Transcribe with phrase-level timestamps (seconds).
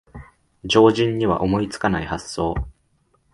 [0.67, 2.55] 常人には思いつかない発想